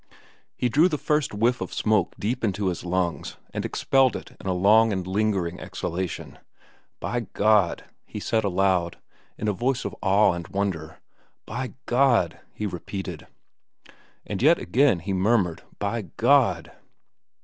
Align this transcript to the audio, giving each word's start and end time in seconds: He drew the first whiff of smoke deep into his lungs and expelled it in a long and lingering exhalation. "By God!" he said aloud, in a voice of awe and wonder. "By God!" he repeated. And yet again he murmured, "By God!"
He 0.57 0.67
drew 0.67 0.89
the 0.89 0.97
first 0.97 1.31
whiff 1.31 1.61
of 1.61 1.71
smoke 1.71 2.15
deep 2.17 2.43
into 2.43 2.69
his 2.69 2.83
lungs 2.83 3.37
and 3.53 3.63
expelled 3.63 4.15
it 4.15 4.35
in 4.41 4.47
a 4.47 4.51
long 4.51 4.91
and 4.91 5.05
lingering 5.05 5.59
exhalation. 5.59 6.39
"By 6.99 7.27
God!" 7.33 7.83
he 8.07 8.19
said 8.19 8.43
aloud, 8.43 8.97
in 9.37 9.47
a 9.47 9.53
voice 9.53 9.85
of 9.85 9.95
awe 10.01 10.33
and 10.33 10.47
wonder. 10.47 10.97
"By 11.45 11.75
God!" 11.85 12.39
he 12.51 12.65
repeated. 12.65 13.27
And 14.25 14.41
yet 14.41 14.57
again 14.57 15.01
he 15.01 15.13
murmured, 15.13 15.61
"By 15.77 16.01
God!" 16.17 16.71